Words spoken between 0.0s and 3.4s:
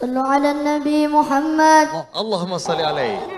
صلوا على النبي محمد. اللهم صل عليه.